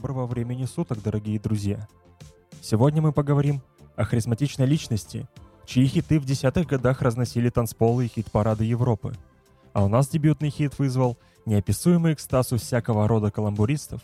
Доброго 0.00 0.24
времени 0.24 0.64
суток, 0.64 1.02
дорогие 1.02 1.38
друзья! 1.38 1.86
Сегодня 2.62 3.02
мы 3.02 3.12
поговорим 3.12 3.60
о 3.96 4.04
харизматичной 4.06 4.64
личности, 4.64 5.28
чьи 5.66 5.84
хиты 5.84 6.18
в 6.18 6.24
десятых 6.24 6.66
годах 6.66 7.02
разносили 7.02 7.50
танцполы 7.50 8.06
и 8.06 8.08
хит-парады 8.08 8.64
Европы. 8.64 9.12
А 9.74 9.84
у 9.84 9.88
нас 9.88 10.08
дебютный 10.08 10.48
хит 10.48 10.78
вызвал 10.78 11.18
неописуемый 11.44 12.14
экстаз 12.14 12.50
у 12.50 12.56
всякого 12.56 13.06
рода 13.08 13.30
каламбуристов, 13.30 14.00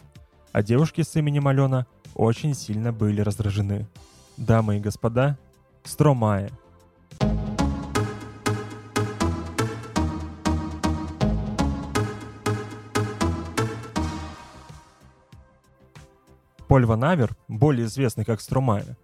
а 0.52 0.62
девушки 0.62 1.00
с 1.00 1.16
именем 1.16 1.48
Алена 1.48 1.86
очень 2.14 2.52
сильно 2.52 2.92
были 2.92 3.22
раздражены. 3.22 3.86
Дамы 4.36 4.76
и 4.76 4.80
господа, 4.80 5.38
Стромае– 5.82 6.50
Поль 16.76 16.84
Ван 16.84 17.04
Авер, 17.04 17.34
более 17.48 17.86
известный 17.86 18.26
как 18.26 18.42
Стромае, 18.42 18.98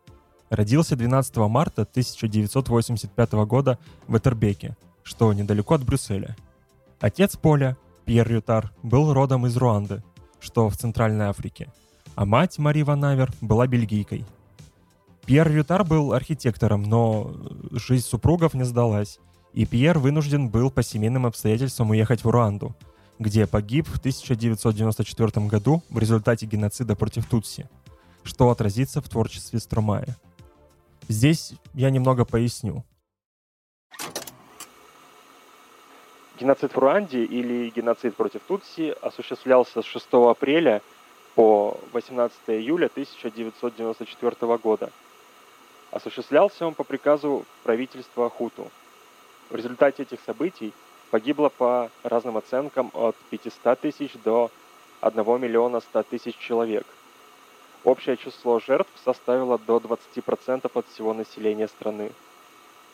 родился 0.50 0.94
12 0.94 1.34
марта 1.38 1.88
1985 1.90 3.32
года 3.46 3.78
в 4.06 4.14
Этербеке, 4.14 4.76
что 5.02 5.32
недалеко 5.32 5.76
от 5.76 5.82
Брюсселя. 5.82 6.36
Отец 7.00 7.38
Поля, 7.38 7.78
Пьер 8.04 8.30
Ютар, 8.30 8.72
был 8.82 9.14
родом 9.14 9.46
из 9.46 9.56
Руанды, 9.56 10.04
что 10.38 10.68
в 10.68 10.76
Центральной 10.76 11.28
Африке, 11.28 11.72
а 12.14 12.26
мать 12.26 12.58
Мари 12.58 12.82
Ван 12.82 13.06
Авер 13.06 13.32
была 13.40 13.66
бельгийкой. 13.66 14.26
Пьер 15.24 15.50
Ютар 15.50 15.82
был 15.82 16.12
архитектором, 16.12 16.82
но 16.82 17.34
жизнь 17.70 18.04
супругов 18.04 18.52
не 18.52 18.64
сдалась, 18.64 19.18
и 19.54 19.64
Пьер 19.64 19.98
вынужден 19.98 20.50
был 20.50 20.70
по 20.70 20.82
семейным 20.82 21.24
обстоятельствам 21.24 21.88
уехать 21.88 22.22
в 22.22 22.28
Руанду– 22.28 22.76
где 23.18 23.46
погиб 23.46 23.86
в 23.88 23.98
1994 23.98 25.46
году 25.46 25.82
в 25.90 25.98
результате 25.98 26.46
геноцида 26.46 26.96
против 26.96 27.26
Тутси, 27.26 27.68
что 28.24 28.50
отразится 28.50 29.00
в 29.00 29.08
творчестве 29.08 29.58
Стромая. 29.58 30.16
Здесь 31.08 31.54
я 31.74 31.90
немного 31.90 32.24
поясню. 32.24 32.84
Геноцид 36.38 36.72
в 36.72 36.78
Руанде 36.78 37.24
или 37.24 37.70
геноцид 37.70 38.16
против 38.16 38.42
Тутси 38.42 38.94
осуществлялся 39.00 39.82
с 39.82 39.84
6 39.84 40.06
апреля 40.12 40.82
по 41.34 41.78
18 41.92 42.36
июля 42.48 42.86
1994 42.86 44.58
года. 44.58 44.90
Осуществлялся 45.90 46.66
он 46.66 46.74
по 46.74 46.84
приказу 46.84 47.44
правительства 47.62 48.28
Хуту. 48.30 48.70
В 49.50 49.54
результате 49.54 50.02
этих 50.02 50.20
событий 50.24 50.72
Погибло 51.12 51.50
по 51.50 51.90
разным 52.04 52.38
оценкам 52.38 52.90
от 52.94 53.14
500 53.28 53.78
тысяч 53.78 54.12
до 54.24 54.50
1 55.02 55.42
миллиона 55.42 55.80
100 55.80 56.04
тысяч 56.04 56.38
человек. 56.38 56.86
Общее 57.84 58.16
число 58.16 58.60
жертв 58.60 58.90
составило 59.04 59.58
до 59.58 59.76
20% 59.76 60.70
от 60.72 60.86
всего 60.86 61.12
населения 61.12 61.68
страны. 61.68 62.12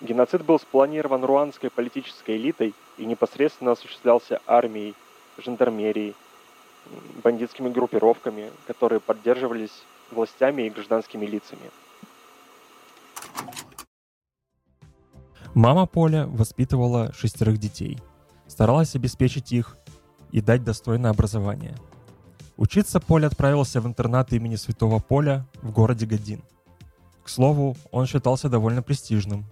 Геноцид 0.01 0.45
был 0.45 0.59
спланирован 0.59 1.25
руанской 1.25 1.71
политической 1.71 2.37
элитой 2.37 2.75
и 2.97 3.07
непосредственно 3.07 3.71
осуществлялся 3.71 4.41
армией, 4.49 4.97
жандармерией, 5.37 6.17
бандитскими 7.23 7.69
группировками, 7.69 8.51
которые 8.67 8.99
поддерживались 8.99 9.85
властями 10.11 10.63
и 10.63 10.71
гражданскими 10.71 11.25
лицами. 11.25 11.71
Мама 15.55 15.87
Поля 15.87 16.27
воспитывала 16.27 17.13
шестерых 17.13 17.59
детей, 17.59 17.99
старалась 18.49 18.97
обеспечить 18.97 19.53
их 19.53 19.77
и 20.33 20.41
дать 20.41 20.65
достойное 20.65 21.11
образование. 21.11 21.77
Учиться 22.57 22.99
Поль 22.99 23.25
отправился 23.25 23.81
в 23.81 23.87
интернат 23.87 24.33
имени 24.33 24.57
Святого 24.57 24.99
Поля 24.99 25.47
в 25.63 25.71
городе 25.71 26.07
Гадин. 26.07 26.43
К 27.23 27.29
слову, 27.29 27.77
он 27.93 28.07
считался 28.07 28.49
довольно 28.49 28.83
престижным. 28.83 29.45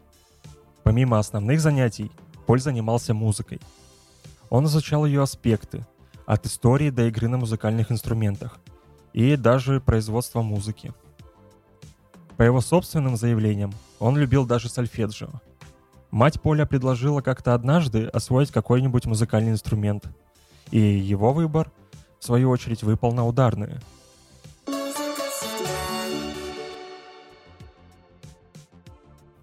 Помимо 0.82 1.18
основных 1.18 1.60
занятий, 1.60 2.10
Поль 2.46 2.60
занимался 2.60 3.14
музыкой. 3.14 3.60
Он 4.50 4.64
изучал 4.66 5.04
ее 5.06 5.22
аспекты, 5.22 5.86
от 6.26 6.46
истории 6.46 6.90
до 6.90 7.06
игры 7.06 7.28
на 7.28 7.38
музыкальных 7.38 7.92
инструментах 7.92 8.58
и 9.12 9.36
даже 9.36 9.80
производства 9.80 10.42
музыки. 10.42 10.92
По 12.36 12.42
его 12.42 12.60
собственным 12.60 13.16
заявлениям, 13.16 13.72
он 13.98 14.16
любил 14.16 14.44
даже 14.44 14.68
сольфеджио– 14.68 15.30
Мать 16.16 16.40
Поля 16.40 16.64
предложила 16.64 17.20
как-то 17.20 17.52
однажды 17.52 18.06
освоить 18.06 18.50
какой-нибудь 18.50 19.04
музыкальный 19.04 19.50
инструмент. 19.52 20.06
И 20.70 20.80
его 20.80 21.34
выбор, 21.34 21.70
в 22.18 22.24
свою 22.24 22.48
очередь, 22.48 22.82
выпал 22.82 23.12
на 23.12 23.26
ударные. 23.26 23.82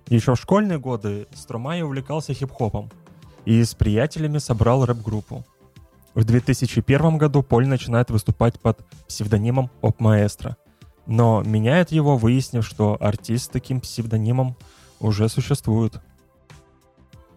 Еще 0.08 0.34
в 0.34 0.40
школьные 0.40 0.80
годы 0.80 1.28
Стромай 1.36 1.84
увлекался 1.84 2.34
хип-хопом 2.34 2.90
и 3.46 3.64
с 3.64 3.76
приятелями 3.76 4.40
собрал 4.40 4.84
рэп-группу. 4.84 5.46
В 6.16 6.24
2001 6.24 7.20
году 7.20 7.44
Поль 7.44 7.68
начинает 7.68 8.10
выступать 8.10 8.60
под 8.60 8.84
псевдонимом 9.08 9.70
Оп 9.82 10.00
Маэстро, 10.00 10.58
но 11.06 11.44
меняет 11.44 11.92
его, 11.92 12.18
выяснив, 12.18 12.66
что 12.66 12.98
артист 13.00 13.46
с 13.46 13.50
таким 13.50 13.80
псевдонимом 13.80 14.56
уже 15.00 15.30
существует. 15.30 16.02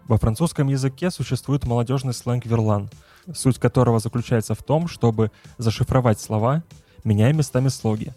Во 0.08 0.18
французском 0.18 0.68
языке 0.68 1.10
существует 1.10 1.64
молодежный 1.64 2.14
сленг 2.14 2.46
верлан, 2.46 2.88
суть 3.34 3.58
которого 3.58 3.98
заключается 3.98 4.54
в 4.54 4.62
том, 4.62 4.86
чтобы 4.86 5.32
зашифровать 5.58 6.20
слова, 6.20 6.62
меняя 7.02 7.32
местами 7.32 7.68
слоги. 7.68 8.12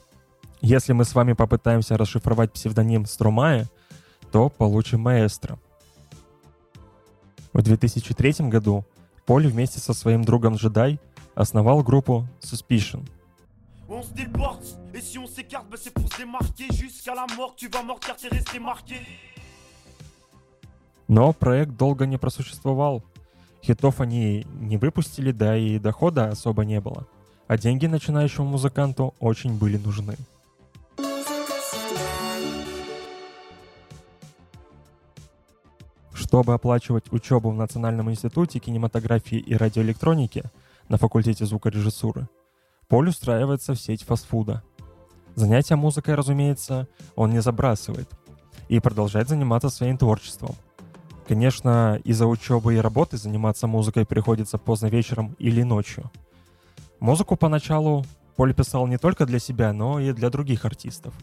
Если 0.61 0.93
мы 0.93 1.03
с 1.03 1.15
вами 1.15 1.33
попытаемся 1.33 1.97
расшифровать 1.97 2.51
псевдоним 2.53 3.05
Струмая, 3.05 3.67
то 4.31 4.49
получим 4.49 5.01
маэстро. 5.01 5.57
В 7.53 7.61
2003 7.61 8.49
году 8.49 8.85
Поль 9.29 9.47
вместе 9.47 9.79
со 9.79 9.93
своим 9.93 10.23
другом 10.23 10.55
Джедай 10.55 10.99
основал 11.35 11.83
группу 11.83 12.27
Suspicion. 12.41 13.07
On 13.87 14.03
Но 21.09 21.33
проект 21.33 21.75
долго 21.75 22.05
не 22.05 22.17
просуществовал. 22.17 23.03
Хитов 23.63 23.99
они 23.99 24.45
не 24.59 24.77
выпустили, 24.77 25.31
да 25.31 25.57
и 25.57 25.79
дохода 25.79 26.27
особо 26.27 26.63
не 26.63 26.79
было. 26.79 27.07
А 27.47 27.57
деньги 27.57 27.87
начинающему 27.87 28.45
музыканту 28.45 29.15
очень 29.19 29.57
были 29.57 29.77
нужны. 29.77 30.15
Чтобы 36.13 36.53
оплачивать 36.53 37.11
учебу 37.11 37.49
в 37.49 37.55
Национальном 37.55 38.11
институте 38.11 38.59
кинематографии 38.59 39.39
и 39.39 39.55
радиоэлектроники 39.55 40.43
на 40.89 40.97
факультете 40.97 41.43
звукорежиссуры, 41.45 42.29
Поль 42.87 43.09
устраивается 43.09 43.73
в 43.73 43.81
сеть 43.81 44.03
фастфуда. 44.03 44.61
Занятия 45.33 45.75
музыкой, 45.75 46.13
разумеется, 46.13 46.87
он 47.15 47.31
не 47.31 47.41
забрасывает 47.41 48.09
и 48.67 48.79
продолжает 48.79 49.27
заниматься 49.27 49.69
своим 49.69 49.97
творчеством– 49.97 50.53
Конечно, 51.29 52.01
из-за 52.05 52.25
учебы 52.25 52.73
и 52.73 52.79
работы 52.79 53.15
заниматься 53.15 53.67
музыкой 53.67 54.03
приходится 54.03 54.57
поздно 54.57 54.87
вечером 54.87 55.35
или 55.37 55.61
ночью. 55.61 56.09
Музыку 56.99 57.35
поначалу 57.35 58.03
Поль 58.35 58.55
писал 58.55 58.87
не 58.87 58.97
только 58.97 59.27
для 59.27 59.37
себя, 59.37 59.71
но 59.71 59.99
и 59.99 60.11
для 60.11 60.31
других 60.31 60.65
артистов. 60.65 61.13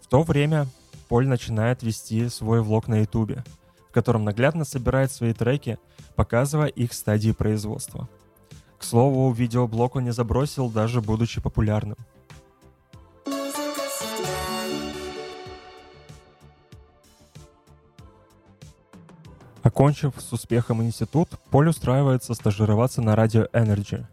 В 0.00 0.06
то 0.06 0.22
время 0.22 0.66
Поль 1.10 1.28
начинает 1.28 1.82
вести 1.82 2.26
свой 2.30 2.62
влог 2.62 2.88
на 2.88 3.00
ютубе, 3.00 3.44
в 3.90 3.92
котором 3.92 4.24
наглядно 4.24 4.64
собирает 4.64 5.12
свои 5.12 5.34
треки, 5.34 5.78
показывая 6.16 6.68
их 6.68 6.94
стадии 6.94 7.32
производства. 7.32 8.08
К 8.78 8.82
слову, 8.82 9.30
видеоблог 9.30 9.96
он 9.96 10.04
не 10.04 10.12
забросил, 10.12 10.70
даже 10.70 11.02
будучи 11.02 11.38
популярным– 11.42 11.98
Окончив 19.74 20.12
с 20.18 20.30
успехом 20.34 20.82
институт, 20.82 21.30
Поль 21.50 21.70
устраивается 21.70 22.34
стажироваться 22.34 23.00
на 23.00 23.16
радио 23.16 23.46
Energy. 23.54 24.04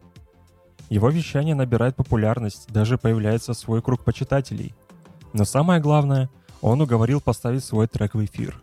Его 0.89 1.09
вещание 1.09 1.53
набирает 1.53 1.97
популярность, 1.97 2.71
даже 2.71 2.97
появляется 2.97 3.53
свой 3.53 3.81
круг 3.81 4.05
почитателей. 4.05 4.73
Но 5.33 5.43
самое 5.43 5.81
главное, 5.81 6.29
он 6.61 6.79
уговорил 6.79 7.19
поставить 7.19 7.65
свой 7.65 7.87
трек 7.87 8.13
в 8.13 8.23
эфир. 8.23 8.61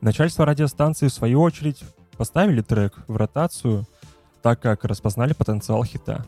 Начальство 0.00 0.44
радиостанции, 0.44 1.06
в 1.06 1.12
свою 1.12 1.40
очередь, 1.40 1.84
поставили 2.16 2.62
трек 2.62 2.94
в 3.06 3.16
ротацию, 3.16 3.86
так 4.42 4.60
как 4.60 4.84
распознали 4.84 5.34
потенциал 5.34 5.84
хита. 5.84 6.26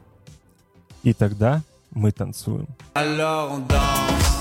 И 1.03 1.13
тогда 1.15 1.63
мы 1.91 2.13
танцуем. 2.13 2.69
Alors 2.95 3.51
on 3.51 3.67
danse. 3.67 4.41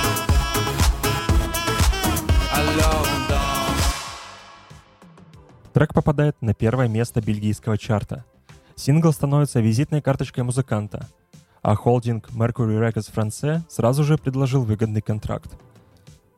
Alors 2.54 3.02
on 3.02 3.30
danse. 3.30 3.49
Трек 5.80 5.94
попадает 5.94 6.36
на 6.42 6.54
первое 6.54 6.90
место 6.90 7.22
бельгийского 7.22 7.78
чарта. 7.78 8.26
Сингл 8.76 9.14
становится 9.14 9.62
визитной 9.62 10.02
карточкой 10.02 10.44
музыканта, 10.44 11.08
а 11.62 11.74
холдинг 11.74 12.32
Mercury 12.32 12.86
Records 12.86 13.10
France 13.10 13.62
сразу 13.70 14.04
же 14.04 14.18
предложил 14.18 14.66
выгодный 14.66 15.02
контракт. 15.02 15.58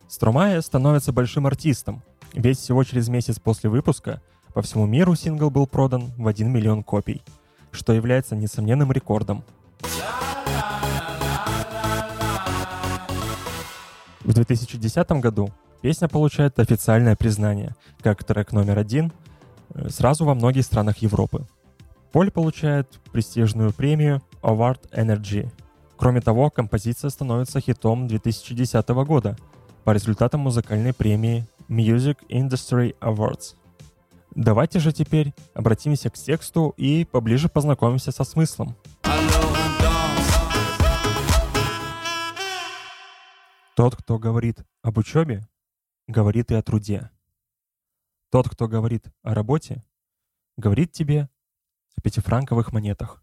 Стромае 0.08 0.62
становится 0.62 1.12
большим 1.12 1.48
артистом, 1.48 2.04
ведь 2.34 2.60
всего 2.60 2.84
через 2.84 3.10
месяц 3.10 3.40
после 3.40 3.72
выпуска 3.72 4.22
по 4.54 4.62
всему 4.62 4.86
миру 4.86 5.16
сингл 5.16 5.50
был 5.50 5.66
продан 5.66 6.12
в 6.18 6.28
1 6.28 6.48
миллион 6.48 6.84
копий, 6.84 7.24
что 7.72 7.94
является 7.94 8.36
несомненным 8.36 8.92
рекордом. 8.92 9.44
В 14.20 14.34
2010 14.34 15.12
году 15.14 15.50
песня 15.82 16.08
получает 16.08 16.60
официальное 16.60 17.16
признание 17.16 17.76
как 18.04 18.24
трек 18.24 18.52
номер 18.52 18.78
один 18.78 19.12
сразу 19.90 20.26
во 20.26 20.36
многих 20.36 20.66
странах 20.66 20.98
Европы. 21.00 21.46
Поль 22.12 22.32
получает 22.32 23.00
престижную 23.12 23.72
премию 23.74 24.22
Award 24.42 24.90
Energy. 24.92 25.50
Кроме 25.98 26.22
того, 26.22 26.50
композиция 26.50 27.10
становится 27.10 27.62
хитом 27.62 28.08
2010 28.08 28.88
года 29.06 29.38
по 29.84 29.92
результатам 29.92 30.42
музыкальной 30.42 30.94
премии 30.94 31.48
Music 31.70 32.18
Industry 32.30 32.96
Awards. 33.00 33.56
Давайте 34.36 34.80
же 34.80 34.92
теперь 34.92 35.34
обратимся 35.54 36.10
к 36.10 36.14
тексту 36.14 36.74
и 36.78 37.06
поближе 37.06 37.50
познакомимся 37.50 38.12
со 38.12 38.24
смыслом. 38.24 38.76
Тот, 43.76 43.96
кто 43.96 44.20
говорит 44.20 44.64
об 44.84 44.98
учебе, 44.98 45.48
говорит 46.08 46.52
и 46.52 46.56
о 46.56 46.62
труде. 46.62 47.10
Тот, 48.32 48.48
кто 48.48 48.70
говорит 48.70 49.12
о 49.24 49.34
работе, 49.34 49.84
говорит 50.56 50.94
тебе 50.94 51.28
о 51.98 52.02
пятифранковых 52.02 52.72
монетах. 52.72 53.22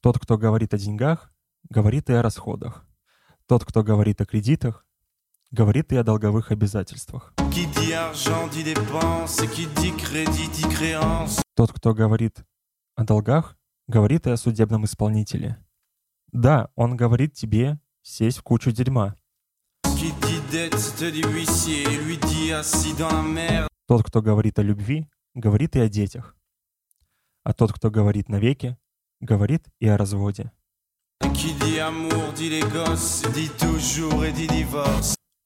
Тот, 0.00 0.18
кто 0.18 0.38
говорит 0.38 0.72
о 0.72 0.78
деньгах, 0.78 1.30
говорит 1.68 2.08
и 2.08 2.14
о 2.14 2.22
расходах. 2.22 2.86
Тот, 3.46 3.66
кто 3.66 3.82
говорит 3.82 4.22
о 4.22 4.24
кредитах, 4.24 4.86
говорит 5.50 5.92
и 5.92 5.96
о 5.96 6.02
долговых 6.02 6.50
обязательствах. 6.50 7.34
Тот, 11.54 11.72
кто 11.74 11.92
говорит 11.92 12.44
о 12.94 13.04
долгах, 13.04 13.58
говорит 13.88 14.26
и 14.26 14.30
о 14.30 14.38
судебном 14.38 14.86
исполнителе. 14.86 15.62
Да, 16.32 16.70
он 16.76 16.96
говорит 16.96 17.34
тебе 17.34 17.78
сесть 18.00 18.38
в 18.38 18.42
кучу 18.42 18.70
дерьма. 18.70 19.16
Тот, 23.86 24.02
кто 24.04 24.22
говорит 24.22 24.58
о 24.58 24.62
любви, 24.62 25.06
говорит 25.34 25.76
и 25.76 25.80
о 25.80 25.88
детях. 25.88 26.34
А 27.44 27.52
тот, 27.52 27.74
кто 27.74 27.90
говорит 27.90 28.30
навеки, 28.30 28.78
говорит 29.20 29.68
и 29.80 29.86
о 29.86 29.98
разводе. 29.98 30.50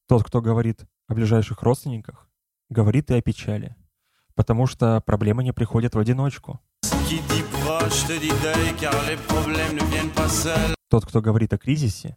Тот, 0.07 0.23
кто 0.25 0.41
говорит 0.41 0.85
о 1.09 1.15
ближайших 1.15 1.62
родственниках, 1.62 2.29
говорит 2.69 3.11
и 3.11 3.15
о 3.15 3.21
печали, 3.21 3.75
потому 4.37 4.69
что 4.69 5.01
проблемы 5.01 5.43
не 5.43 5.53
приходят 5.53 5.97
в 5.97 5.99
одиночку. 5.99 6.61
Тот, 10.89 11.05
кто 11.05 11.21
говорит 11.21 11.53
о 11.53 11.59
кризисе, 11.59 12.17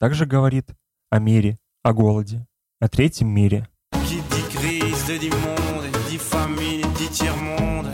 также 0.00 0.26
говорит 0.26 0.74
о 1.08 1.20
мире, 1.20 1.60
о 1.82 1.92
голоде, 1.92 2.46
о 2.80 2.88
третьем 2.88 3.28
мире. 3.28 3.68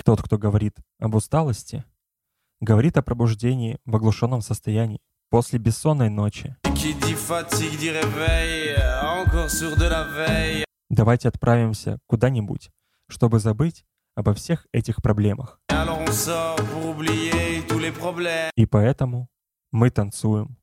Тот, 0.04 0.22
кто 0.22 0.38
говорит 0.38 0.76
об 0.98 1.14
усталости, 1.14 1.84
говорит 2.60 2.98
о 2.98 3.02
пробуждении 3.02 3.78
в 3.86 3.96
оглушенном 3.96 4.42
состоянии 4.42 5.00
после 5.30 5.58
бессонной 5.58 6.10
ночи. 6.10 6.56
Давайте 10.90 11.28
отправимся 11.28 11.98
куда-нибудь, 12.06 12.70
чтобы 13.08 13.38
забыть 13.38 13.84
обо 14.14 14.34
всех 14.34 14.66
этих 14.72 15.00
проблемах. 15.00 15.60
И 18.56 18.66
поэтому 18.66 19.28
мы 19.72 19.90
танцуем. 19.90 20.58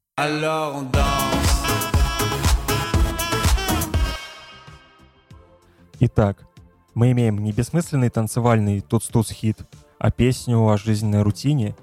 Итак, 6.02 6.46
мы 6.94 7.12
имеем 7.12 7.42
не 7.42 7.54
бессмысленный 7.54 8.10
танцевальный 8.10 8.82
туц-туц 8.82 9.32
хит, 9.32 9.60
а 9.98 10.12
песню 10.12 10.60
о 10.68 10.78
жизненной 10.78 11.22
рутине, 11.22 11.74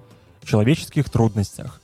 человеческих 0.43 1.09
трудностях. 1.09 1.81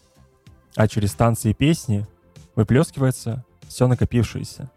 А 0.76 0.88
через 0.88 1.14
танцы 1.14 1.50
и 1.50 1.54
песни 1.54 2.06
выплескивается 2.54 3.46
все 3.66 3.86
накопившееся. 3.88 4.70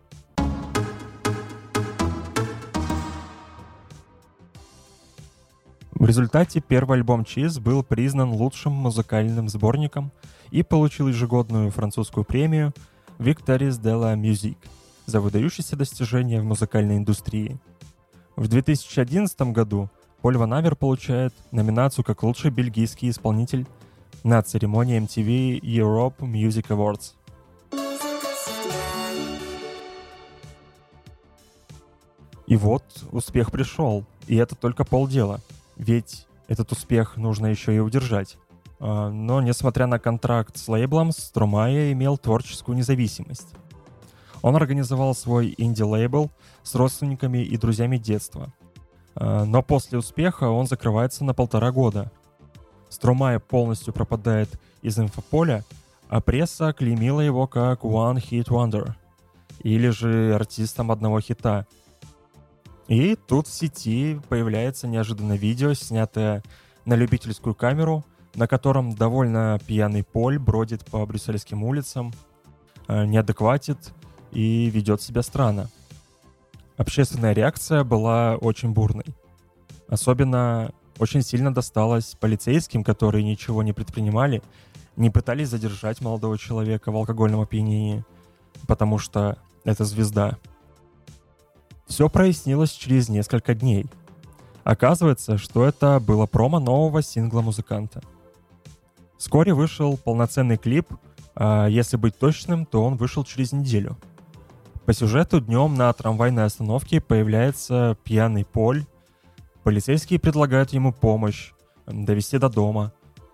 В 5.92 6.06
результате 6.06 6.62
первый 6.62 7.00
альбом 7.00 7.26
Чиз 7.26 7.60
был 7.60 7.84
признан 7.84 8.32
лучшим 8.32 8.72
музыкальным 8.72 9.50
сборником 9.50 10.12
и 10.52 10.64
получил 10.64 11.10
ежегодную 11.10 11.70
французскую 11.70 12.24
премию 12.24 12.74
Victories 13.20 13.80
de 13.80 13.94
la 13.94 14.16
Musique 14.16 14.58
за 15.12 15.22
выдающиеся 15.22 15.76
достижения 15.76 16.42
в 16.42 16.46
музыкальной 16.46 16.98
индустрии. 16.98 17.60
В 18.36 18.48
2011 18.48 19.42
году 19.54 19.90
Поль 20.22 20.38
Ван 20.38 20.54
Авер 20.54 20.76
получает 20.76 21.34
номинацию 21.52 22.04
как 22.04 22.24
лучший 22.24 22.50
бельгийский 22.50 23.10
исполнитель 23.10 23.68
на 24.24 24.42
церемонии 24.42 25.00
MTV 25.00 25.60
Europe 25.62 26.18
Music 26.20 26.68
Awards. 26.70 27.14
И 32.48 32.56
вот 32.56 32.84
успех 33.12 33.52
пришел, 33.52 34.06
и 34.28 34.36
это 34.36 34.56
только 34.56 34.84
полдела— 34.84 35.40
ведь 35.82 36.28
этот 36.48 36.72
успех 36.72 37.18
нужно 37.18 37.48
еще 37.48 37.76
и 37.76 37.80
удержать. 37.80 38.38
А, 38.80 39.10
но, 39.10 39.42
несмотря 39.42 39.88
на 39.88 39.98
контракт 39.98 40.58
с 40.58 40.68
лейблом, 40.68 41.12
Струмая 41.12 41.92
имел 41.92 42.20
творческую 42.20 42.78
независимость. 42.78 43.56
Он 44.42 44.56
организовал 44.56 45.14
свой 45.16 45.54
инди-лейбл 45.58 46.32
с 46.64 46.76
родственниками 46.76 47.40
и 47.40 47.58
друзьями 47.58 47.98
детства. 47.98 48.54
А, 49.16 49.46
но 49.46 49.62
после 49.62 49.98
успеха 49.98 50.50
он 50.50 50.68
закрывается 50.68 51.24
на 51.24 51.34
полтора 51.34 51.72
года. 51.72 52.12
Струмая 52.90 53.40
полностью 53.40 53.94
пропадает 53.94 54.50
из 54.82 55.00
инфополя, 55.00 55.64
а 56.10 56.22
пресса 56.22 56.74
клеймила 56.74 57.22
его 57.22 57.48
как 57.48 57.82
One 57.82 58.18
Hit 58.18 58.48
Wonder, 58.48 58.94
или 59.64 59.90
же 59.90 60.34
артистом 60.34 60.92
одного 60.92 61.22
хита— 61.22 61.68
и 62.92 63.16
тут 63.16 63.48
в 63.48 63.54
сети 63.54 64.20
появляется 64.28 64.86
неожиданно 64.86 65.38
видео, 65.38 65.74
снятое 65.74 66.44
на 66.84 66.96
любительскую 66.96 67.56
камеру, 67.56 68.04
на 68.36 68.50
котором 68.50 68.94
довольно 68.96 69.60
пьяный 69.66 70.04
Поль 70.04 70.38
бродит 70.38 70.84
по 70.84 71.06
брюссельским 71.06 71.64
улицам, 71.64 72.12
э, 72.90 73.06
неадекватит 73.06 73.94
и 74.32 74.70
ведет 74.70 75.02
себя 75.02 75.22
странно. 75.22 75.70
Общественная 76.78 77.34
реакция 77.34 77.84
была 77.84 78.36
очень 78.38 78.72
бурной. 78.72 79.06
Особенно 79.88 80.72
очень 81.00 81.22
сильно 81.22 81.54
досталось 81.54 82.16
полицейским, 82.20 82.84
которые 82.84 83.24
ничего 83.24 83.64
не 83.64 83.74
предпринимали, 83.74 84.42
не 84.96 85.10
пытались 85.10 85.50
задержать 85.50 86.02
молодого 86.02 86.38
человека 86.38 86.92
в 86.92 86.96
алкогольном 86.96 87.42
опьянении, 87.42 88.04
потому 88.68 88.98
что 88.98 89.38
это 89.64 89.86
звезда— 89.86 90.38
все 91.92 92.08
прояснилось 92.08 92.72
через 92.72 93.10
несколько 93.10 93.54
дней. 93.54 93.86
Оказывается, 94.64 95.38
что 95.38 95.66
это 95.66 96.00
было 96.00 96.26
промо 96.26 96.62
нового 96.62 97.02
сингла 97.02 97.42
музыканта. 97.42 98.02
Вскоре 99.18 99.54
вышел 99.54 99.98
полноценный 99.98 100.56
клип, 100.56 100.88
а 101.36 101.68
если 101.68 101.98
быть 101.98 102.18
точным, 102.18 102.66
то 102.66 102.82
он 102.86 102.96
вышел 102.96 103.26
через 103.26 103.52
неделю. 103.52 103.98
По 104.86 104.94
сюжету 104.94 105.40
днем 105.42 105.76
на 105.76 105.92
трамвайной 105.94 106.46
остановке 106.46 107.02
появляется 107.02 107.98
пьяный 108.04 108.46
Поль. 108.46 108.86
Полицейские 109.64 110.20
предлагают 110.20 110.74
ему 110.74 110.92
помощь, 110.92 111.54
довести 111.86 112.38
до 112.38 112.50
дома, 112.50 112.92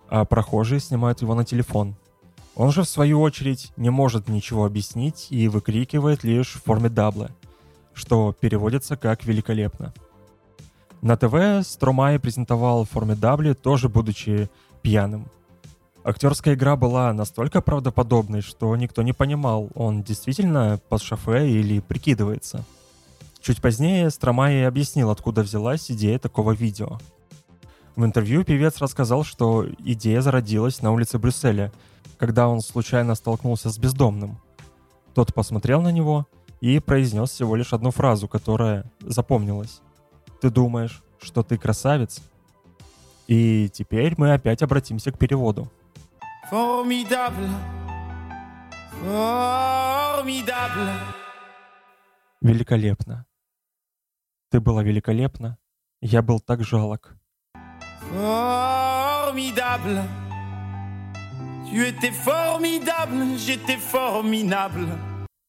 а 0.08 0.24
прохожие 0.24 0.80
снимают 0.80 1.22
его 1.22 1.34
на 1.34 1.44
телефон. 1.44 1.96
Он 2.54 2.72
же, 2.72 2.82
в 2.82 2.88
свою 2.88 3.20
очередь, 3.20 3.72
не 3.76 3.90
может 3.90 4.28
ничего 4.28 4.66
объяснить 4.66 5.28
и 5.30 5.48
выкрикивает 5.48 6.24
лишь 6.24 6.54
в 6.54 6.64
форме 6.64 6.88
дабла— 6.88 7.30
что 7.98 8.32
переводится 8.32 8.96
как 8.96 9.24
«великолепно». 9.24 9.92
На 11.02 11.16
ТВ 11.16 11.66
Стромай 11.66 12.18
презентовал 12.18 12.84
в 12.84 12.90
форме 12.90 13.14
W, 13.14 13.54
тоже 13.54 13.88
будучи 13.88 14.48
пьяным. 14.82 15.26
Актерская 16.08 16.54
игра 16.54 16.74
была 16.74 17.12
настолько 17.12 17.60
правдоподобной, 17.60 18.40
что 18.40 18.74
никто 18.76 19.02
не 19.02 19.12
понимал, 19.12 19.68
он 19.74 20.02
действительно 20.02 20.80
под 20.88 21.02
шофе 21.02 21.50
или 21.50 21.80
прикидывается. 21.80 22.64
Чуть 23.42 23.60
позднее 23.60 24.08
Стромай 24.08 24.66
объяснил, 24.66 25.10
откуда 25.10 25.42
взялась 25.42 25.90
идея 25.90 26.18
такого 26.18 26.52
видео. 26.52 26.98
В 27.94 28.06
интервью 28.06 28.42
певец 28.42 28.78
рассказал, 28.78 29.22
что 29.22 29.66
идея 29.80 30.22
зародилась 30.22 30.80
на 30.80 30.92
улице 30.92 31.18
Брюсселя, 31.18 31.72
когда 32.16 32.48
он 32.48 32.62
случайно 32.62 33.14
столкнулся 33.14 33.68
с 33.68 33.76
бездомным. 33.76 34.40
Тот 35.12 35.34
посмотрел 35.34 35.82
на 35.82 35.92
него 35.92 36.26
и 36.62 36.78
произнес 36.78 37.32
всего 37.32 37.54
лишь 37.54 37.74
одну 37.74 37.90
фразу, 37.90 38.28
которая 38.28 38.90
запомнилась. 39.00 39.82
«Ты 40.40 40.48
думаешь, 40.48 41.02
что 41.20 41.42
ты 41.42 41.58
красавец?» 41.58 42.22
И 43.26 43.68
теперь 43.70 44.14
мы 44.16 44.32
опять 44.32 44.62
обратимся 44.62 45.12
к 45.12 45.18
переводу. 45.18 45.70
Formidable. 46.50 47.50
Formidable. 49.02 50.90
Великолепно. 52.40 53.26
Ты 54.50 54.60
была 54.60 54.82
великолепна. 54.82 55.58
Я 56.00 56.22
был 56.22 56.40
так 56.40 56.64
жалок. 56.64 57.18
Formidable. 58.10 60.02
Tu 61.70 61.84
étais 61.86 62.12
formidable, 62.12 63.36
j'étais 63.36 63.76
formidable. 63.76 64.88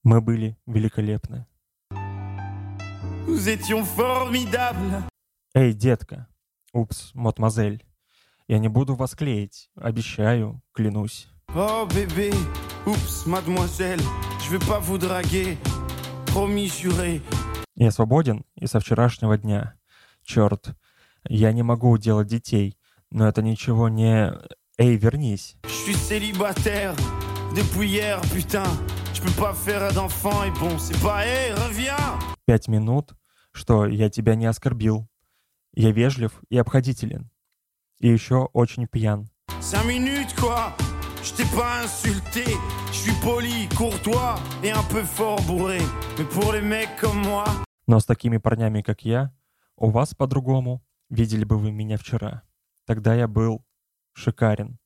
Мы 0.04 0.20
были 0.20 0.58
великолепны. 0.68 1.46
Nous 3.26 3.48
étions 3.48 3.86
formidables. 3.86 5.08
Эй, 5.56 5.72
детка. 5.74 6.28
Упс, 6.74 7.14
мадемуазель. 7.14 7.86
Я 8.50 8.58
не 8.58 8.68
буду 8.68 8.96
вас 8.96 9.14
клеить. 9.14 9.70
Обещаю, 9.76 10.60
клянусь. 10.74 11.28
О, 11.50 11.86
бебе. 11.86 12.34
Упс, 12.84 13.28
мадемуазель. 13.28 14.02
Je 14.42 14.50
vais 14.50 14.66
pas 14.68 14.80
vous 14.80 14.98
draguer. 14.98 15.56
Promis, 16.34 16.82
juré. 16.82 17.22
Я 17.76 17.92
свободен 17.92 18.44
и 18.56 18.66
со 18.66 18.80
вчерашнего 18.80 19.38
дня. 19.38 19.76
Черт, 20.24 20.74
я 21.26 21.52
не 21.52 21.62
могу 21.62 21.96
делать 22.00 22.28
детей, 22.28 22.76
но 23.12 23.28
это 23.28 23.44
ничего 23.44 23.88
не... 23.88 24.34
Эй, 24.80 24.98
вернись. 24.98 25.56
Je 25.68 25.70
suis 25.70 25.96
célibataire 25.96 26.96
depuis 27.56 27.88
hier, 27.88 28.20
putain. 28.34 28.66
Je 29.14 29.22
peux 29.22 29.40
pas 29.40 29.54
faire 29.54 29.94
d'enfant 29.94 30.44
et 30.44 30.52
bon, 30.60 30.80
c'est 30.80 31.00
pas... 31.04 31.24
Эй, 31.24 31.54
reviens! 31.54 32.20
Пять 32.48 32.68
минут, 32.68 33.14
что 33.52 33.86
я 33.86 34.10
тебя 34.10 34.34
не 34.34 34.48
оскорбил. 34.48 35.08
Я 35.76 35.92
вежлив 35.92 36.42
и 36.50 36.58
обходителен. 36.58 37.30
И 38.00 38.08
еще 38.08 38.50
очень 38.54 38.88
пьян. 38.88 39.30
Je 41.22 41.34
t'ai 41.34 41.46
pas 41.54 41.84
insulté. 41.84 42.46
Je 42.94 42.98
suis 42.98 43.14
poli, 43.22 43.68
courtois 43.76 44.36
et 44.64 44.72
un 44.72 44.84
peu 44.84 45.04
fort 45.04 45.42
bourré. 45.42 45.80
Mais 46.18 46.24
pour 46.24 46.54
les 46.54 46.62
mecs 46.62 46.96
comme 47.00 47.22
moi... 47.22 47.46
Но 47.88 48.00
с 48.00 48.06
такими 48.06 48.38
парнями, 48.38 48.82
как 48.82 49.04
я, 49.04 49.32
у 49.76 49.90
вас 49.90 50.14
по-другому. 50.14 50.82
Видели 51.10 51.44
бы 51.44 51.58
вы 51.58 51.72
меня 51.72 51.98
вчера. 51.98 52.44
Тогда 52.86 53.16
я 53.16 53.28
был 53.28 53.66
шикарен. 54.14 54.78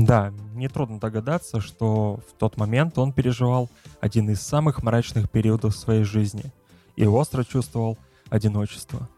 Да, 0.00 0.32
нетрудно 0.54 0.98
догадаться, 0.98 1.60
что 1.60 2.20
в 2.26 2.32
тот 2.38 2.56
момент 2.56 2.96
он 2.96 3.12
переживал 3.12 3.68
один 4.00 4.30
из 4.30 4.40
самых 4.40 4.82
мрачных 4.82 5.30
периодов 5.30 5.76
своей 5.76 6.04
жизни 6.04 6.54
и 6.96 7.06
остро 7.06 7.44
чувствовал 7.44 7.98
одиночество. 8.30 9.10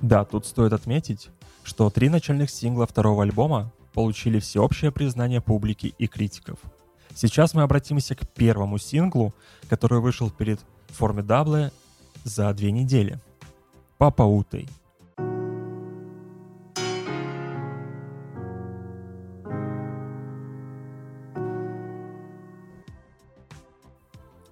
Да, 0.00 0.24
тут 0.24 0.46
стоит 0.46 0.72
отметить, 0.74 1.30
что 1.64 1.90
три 1.90 2.08
начальных 2.08 2.50
сингла 2.50 2.86
второго 2.86 3.24
альбома 3.24 3.72
получили 3.92 4.38
всеобщее 4.38 4.92
признание 4.92 5.40
публики 5.40 5.92
и 5.98 6.06
критиков. 6.06 6.60
Сейчас 7.16 7.52
мы 7.52 7.62
обратимся 7.62 8.14
к 8.14 8.28
первому 8.28 8.78
синглу, 8.78 9.34
который 9.68 9.98
вышел 9.98 10.30
перед 10.30 10.60
Formidable 10.96 11.72
за 12.22 12.54
две 12.54 12.70
недели. 12.70 13.20
Папа 14.00 14.22
Утой. 14.22 14.66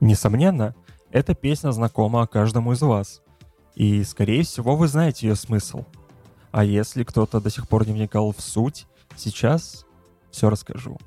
Несомненно, 0.01 0.75
эта 1.11 1.35
песня 1.35 1.71
знакома 1.71 2.27
каждому 2.27 2.73
из 2.73 2.83
вас, 2.83 3.23
и, 3.75 4.05
скорее 4.05 4.43
всего, 4.43 4.77
вы 4.77 4.87
знаете 4.87 5.29
ее 5.29 5.35
смысл. 5.35 5.87
А 6.51 6.63
если 6.63 7.03
кто-то 7.03 7.41
до 7.41 7.49
сих 7.49 7.69
пор 7.69 7.87
не 7.87 7.95
вникал 7.95 8.33
в 8.33 8.43
суть, 8.43 8.87
сейчас 9.17 9.87
все 10.31 10.51
расскажу. 10.51 10.99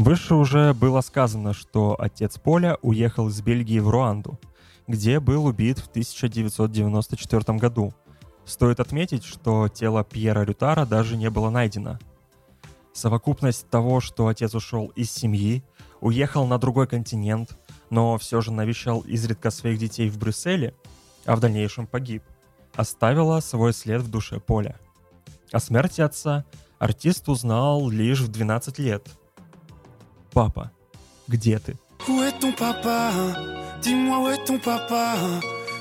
Выше 0.00 0.34
уже 0.34 0.72
было 0.72 1.02
сказано, 1.02 1.52
что 1.52 1.94
отец 1.98 2.38
Поля 2.38 2.78
уехал 2.80 3.28
из 3.28 3.42
Бельгии 3.42 3.80
в 3.80 3.90
Руанду, 3.90 4.40
где 4.88 5.20
был 5.20 5.44
убит 5.44 5.78
в 5.78 5.88
1994 5.88 7.58
году. 7.58 7.92
Стоит 8.46 8.80
отметить, 8.80 9.24
что 9.24 9.68
тело 9.68 10.02
Пьера 10.02 10.42
Рютара 10.42 10.86
даже 10.86 11.18
не 11.18 11.28
было 11.28 11.50
найдено. 11.50 11.98
Совокупность 12.94 13.68
того, 13.68 14.00
что 14.00 14.28
отец 14.28 14.54
ушел 14.54 14.86
из 14.96 15.10
семьи, 15.10 15.62
уехал 16.00 16.46
на 16.46 16.56
другой 16.56 16.86
континент, 16.86 17.58
но 17.90 18.16
все 18.16 18.40
же 18.40 18.52
навещал 18.52 19.00
изредка 19.00 19.50
своих 19.50 19.78
детей 19.78 20.08
в 20.08 20.16
Брюсселе, 20.16 20.72
а 21.26 21.36
в 21.36 21.40
дальнейшем 21.40 21.86
погиб, 21.86 22.22
оставила 22.74 23.40
свой 23.40 23.74
след 23.74 24.00
в 24.00 24.10
душе 24.10 24.40
Поля. 24.40 24.80
О 25.52 25.60
смерти 25.60 26.00
отца 26.00 26.46
артист 26.78 27.28
узнал 27.28 27.90
лишь 27.90 28.20
в 28.20 28.28
12 28.28 28.78
лет. 28.78 29.06
«Папа, 30.32 30.70
где 31.28 31.58
ты?» 31.58 31.76
Où 32.08 32.22
est 32.22 32.38
ton 32.40 32.52
papa 32.52 33.12
Dis-moi 33.82 34.18
où 34.20 34.28
est 34.28 34.44
ton 34.44 34.58
papa 34.58 35.16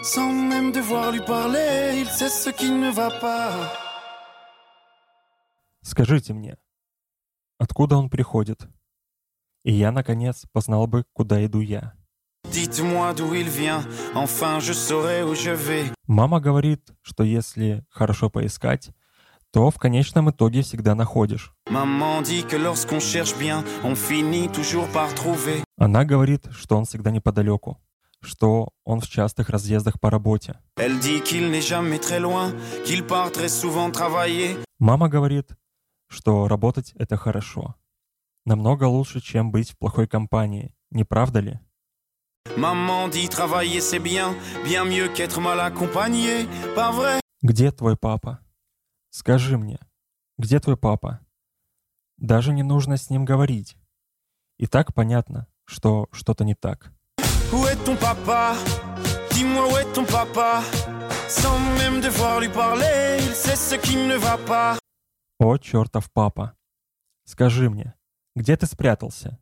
Sans 0.03 0.31
même 0.31 0.71
devoir 0.71 1.11
lui 1.11 1.21
parler, 1.21 1.99
il 2.01 2.07
sait 2.07 2.29
ce 2.29 2.49
qui 2.49 2.69
ne 2.69 2.91
va 2.91 3.09
pas. 3.09 3.51
Скажите 5.81 6.33
мне, 6.33 6.57
откуда 7.57 7.97
он 7.97 8.09
приходит? 8.09 8.67
И 9.63 9.73
я, 9.73 9.91
наконец, 9.91 10.45
познал 10.51 10.87
бы, 10.87 11.03
куда 11.13 11.45
иду 11.45 11.61
я. 11.61 11.93
Мама 16.07 16.39
говорит, 16.39 16.91
что 17.01 17.23
если 17.23 17.85
хорошо 17.89 18.29
поискать, 18.29 18.89
то 19.51 19.71
в 19.71 19.77
конечном 19.77 20.29
итоге 20.29 20.61
всегда 20.61 20.95
находишь. 20.95 21.53
Она 25.77 26.05
говорит, 26.05 26.47
что 26.51 26.77
он 26.77 26.85
всегда 26.85 27.11
неподалеку, 27.11 27.81
что 28.21 28.69
он 28.83 28.99
в 28.99 29.07
частых 29.07 29.49
разъездах 29.49 29.99
по 29.99 30.09
работе. 30.09 30.59
Мама 34.77 35.09
говорит, 35.09 35.51
что 36.07 36.47
работать— 36.47 36.93
это 36.99 37.17
хорошо, 37.17 37.75
намного 38.45 38.85
лучше, 38.85 39.21
чем 39.21 39.51
быть 39.51 39.71
в 39.71 39.77
плохой 39.77 40.07
компании, 40.07 40.73
не 40.91 41.03
правда 41.03 41.39
ли? 41.39 41.59
Где 47.41 47.71
твой 47.71 47.95
папа? 47.95 48.39
Скажи 49.11 49.57
мне, 49.57 49.79
где 50.37 50.59
твой 50.59 50.77
папа? 50.77 51.19
Даже 52.17 52.53
не 52.53 52.61
нужно 52.61 52.95
с 52.95 53.09
ним 53.09 53.25
говорить. 53.25 53.75
И 54.57 54.67
так 54.67 54.93
понятно, 54.93 55.47
что 55.65 56.07
что-то 56.11 56.43
не 56.43 56.53
так. 56.53 56.91
О, 65.39 65.57
чертов 65.57 66.11
папа. 66.11 66.55
Скажи 67.25 67.69
мне, 67.69 67.95
где 68.35 68.55
ты 68.57 68.67
спрятался? 68.67 69.39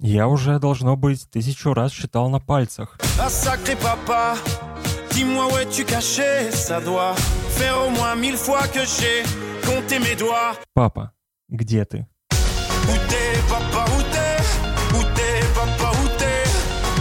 Я 0.00 0.26
уже, 0.26 0.58
должно 0.58 0.96
быть, 0.96 1.28
тысячу 1.30 1.74
раз 1.74 1.92
считал 1.92 2.28
на 2.28 2.40
пальцах. 2.40 2.98
А 3.20 3.30
папа, 7.58 7.66
dis-moi 7.66 7.66
où 7.66 7.66
es-tu 7.66 7.66
caché, 7.66 7.66
ça 7.66 7.66
doit 7.66 7.66
faire 7.66 7.78
au 7.80 7.90
moins 7.90 8.16
mille 8.16 8.36
fois 8.36 8.66
que 8.68 8.84
j'ai 8.84 9.22
compté 9.66 9.98
mes 9.98 10.16
doigts. 10.16 10.56
Папа, 10.74 11.12
где 11.50 11.84
ты? 11.84 12.06
Où 12.30 12.96
t'es, 13.08 13.40
papa, 13.48 13.84
où 13.90 14.02
t'es? 14.12 14.38
Où 14.94 15.02
t'es, 15.14 15.42
papa, 15.54 15.92
où 15.92 16.08
t'es? 16.18 16.44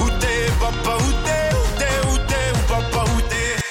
Où 0.02 0.10
t'es, 0.20 0.52
papa, 0.60 0.98
où 0.98 1.12
t'es? 1.24 1.50
Où 1.62 1.70
t'es, 1.80 2.08
où 2.08 2.18
t'es, 2.28 2.52
où 2.52 2.68
папа, 2.68 3.04
où 3.04 3.22
t'es? 3.30 3.62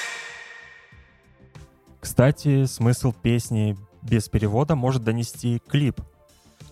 Кстати, 2.01 2.65
смысл 2.65 3.11
песни 3.11 3.75
без 4.01 4.29
перевода 4.29 4.75
может 4.75 5.03
донести 5.03 5.59
клип— 5.69 6.01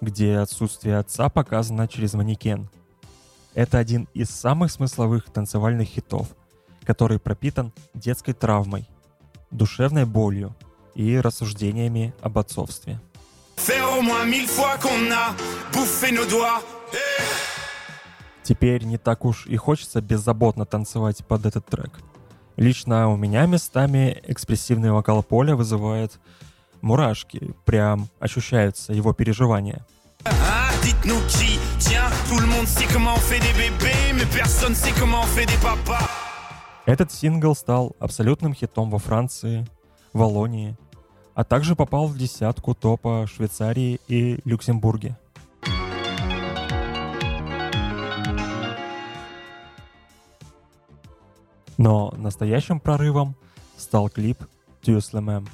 где 0.01 0.37
отсутствие 0.37 0.97
отца 0.97 1.29
показано 1.29 1.87
через 1.87 2.13
манекен. 2.13 2.69
Это 3.53 3.77
один 3.77 4.07
из 4.13 4.29
самых 4.29 4.71
смысловых 4.71 5.29
танцевальных 5.29 5.87
хитов, 5.87 6.35
который 6.83 7.19
пропитан 7.19 7.71
детской 7.93 8.33
травмой, 8.33 8.87
душевной 9.51 10.05
болью 10.05 10.55
и 10.95 11.19
рассуждениями 11.19 12.13
об 12.21 12.37
отцовстве. 12.37 12.99
Теперь 18.43 18.83
не 18.83 18.97
так 18.97 19.25
уж 19.25 19.47
и 19.47 19.55
хочется 19.55 20.01
беззаботно 20.01 20.65
танцевать 20.65 21.25
под 21.25 21.45
этот 21.45 21.65
трек. 21.65 21.99
Лично 22.57 23.09
у 23.09 23.17
меня 23.17 23.45
местами 23.45 24.21
экспрессивный 24.27 24.91
вокал 24.91 25.23
поля 25.23 25.55
вызывает 25.55 26.19
мурашки, 26.81 27.53
прям 27.65 28.07
ощущаются 28.19 28.93
его 28.93 29.13
переживания. 29.13 29.85
Этот 36.85 37.11
сингл 37.11 37.55
стал 37.55 37.95
абсолютным 37.99 38.53
хитом 38.53 38.91
во 38.91 38.99
Франции, 38.99 39.65
Волонии, 40.13 40.77
а 41.33 41.43
также 41.43 41.75
попал 41.75 42.05
в 42.05 42.15
десятку 42.15 42.75
топа 42.75 43.25
Швейцарии 43.27 43.99
и 44.07 44.39
Люксембурге. 44.45 45.17
Но 51.77 52.13
настоящим 52.15 52.79
прорывом 52.79 53.35
стал 53.77 54.09
клип 54.09 54.45
«Тюслемэм». 54.83 55.47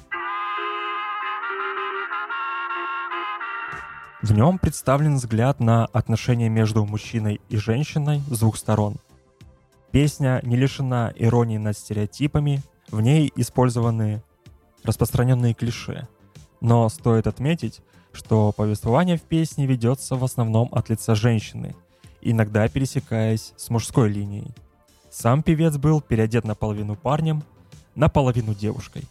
В 4.20 4.32
нем 4.32 4.58
представлен 4.58 5.16
взгляд 5.16 5.60
на 5.60 5.86
отношения 5.86 6.50
между 6.50 6.84
мужчиной 6.84 7.40
и 7.48 7.56
женщиной 7.56 8.20
с 8.30 8.38
двух 8.38 8.56
сторон. 8.56 8.98
Песня 9.92 10.40
не 10.42 10.56
лишена 10.56 11.12
иронии 11.16 11.58
над 11.58 11.76
стереотипами, 11.76 12.62
в 12.90 13.02
ней 13.02 13.30
использованы 13.36 14.22
распространенные 14.84 15.52
клише. 15.52 16.08
Но 16.62 16.88
стоит 16.88 17.26
отметить, 17.26 17.82
что 18.12 18.52
повествование 18.52 19.18
в 19.18 19.22
песне 19.22 19.66
ведется 19.66 20.16
в 20.16 20.24
основном 20.24 20.70
от 20.72 20.88
лица 20.88 21.14
женщины, 21.14 21.76
иногда 22.22 22.66
пересекаясь 22.68 23.52
с 23.56 23.68
мужской 23.68 24.10
линией. 24.10 24.50
Сам 25.10 25.42
певец 25.42 25.76
был 25.76 26.00
переодет 26.00 26.44
наполовину 26.44 26.96
парнем, 26.96 27.42
наполовину 27.94 28.54
девушкой. 28.54 29.04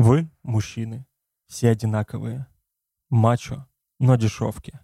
Вы, 0.00 0.30
мужчины, 0.44 1.04
все 1.48 1.70
одинаковые. 1.70 2.46
Мачо, 3.10 3.66
но 3.98 4.14
дешевки. 4.14 4.78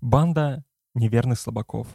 Банда 0.00 0.64
неверных 0.94 1.38
слабаков. 1.38 1.86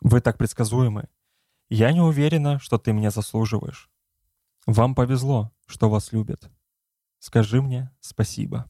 Вы 0.00 0.20
так 0.20 0.38
предсказуемы. 0.38 1.08
Я 1.68 1.92
не 1.92 2.00
уверена, 2.00 2.58
что 2.58 2.76
ты 2.76 2.92
меня 2.92 3.12
заслуживаешь. 3.12 3.88
Вам 4.66 4.96
повезло, 4.96 5.52
что 5.66 5.88
вас 5.88 6.10
любят. 6.10 6.50
Скажи 7.20 7.62
мне 7.62 7.92
спасибо. 8.00 8.68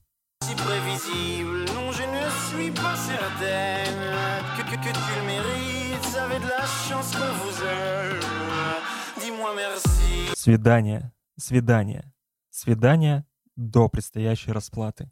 Свидание, 10.45 11.11
свидание, 11.39 12.13
свидание 12.51 13.25
до 13.57 13.89
предстоящей 13.89 14.53
расплаты. 14.53 15.11